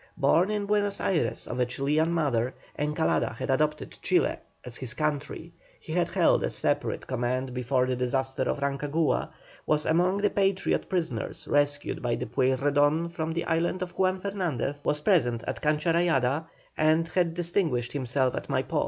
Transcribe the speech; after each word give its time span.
Born 0.17 0.49
in 0.49 0.65
Buenos 0.65 0.99
Ayres 0.99 1.45
of 1.45 1.59
a 1.59 1.65
Chilian 1.67 2.09
mother, 2.11 2.55
Encalada 2.75 3.35
had 3.35 3.51
adopted 3.51 3.99
Chile 4.01 4.37
as 4.65 4.75
his 4.75 4.95
country; 4.95 5.53
he 5.79 5.93
had 5.93 6.07
held 6.07 6.41
a 6.43 6.49
separate 6.49 7.05
command 7.05 7.53
before 7.53 7.85
the 7.85 7.95
disaster 7.95 8.41
of 8.49 8.61
Rancagua, 8.61 9.29
was 9.67 9.85
among 9.85 10.17
the 10.17 10.31
Patriot 10.31 10.89
prisoners 10.89 11.47
rescued 11.47 12.01
by 12.01 12.15
the 12.15 12.25
Pueyrredon 12.25 13.09
from 13.11 13.31
the 13.31 13.45
island 13.45 13.83
of 13.83 13.91
Juan 13.95 14.19
Fernandez, 14.19 14.83
was 14.83 15.01
present 15.01 15.43
at 15.45 15.61
Cancha 15.61 15.93
Rayada, 15.93 16.45
and 16.75 17.07
had 17.09 17.35
distinguished 17.35 17.91
himself 17.91 18.33
at 18.33 18.47
Maipó. 18.47 18.79